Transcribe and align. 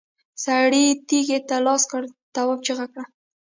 سړي 0.43 0.85
تېږې 1.07 1.39
ته 1.47 1.55
لاس 1.65 1.83
کړ، 1.91 2.01
تواب 2.33 2.59
چيغه 2.65 2.85
کړه! 2.91 3.03